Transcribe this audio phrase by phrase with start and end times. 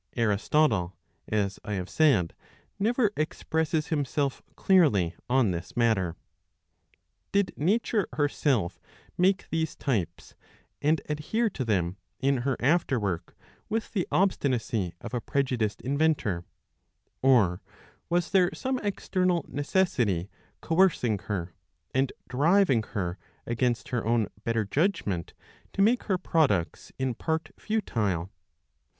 [0.01, 0.95] ^ Aristotle,
[1.27, 2.33] as I have said,
[2.79, 6.15] never expresses himself clearly on this matter.
[7.31, 8.79] Did Nature herself
[9.15, 10.33] make these types,
[10.81, 13.35] and adhere to them in her after work
[13.69, 16.45] with the obstinacy of a prejudiced inventor;
[17.21, 17.61] or,
[18.09, 20.31] was there some external necessity
[20.61, 21.53] coercing her,
[21.93, 25.35] and driving her against her own better judgment
[25.73, 28.31] to make her products in part futile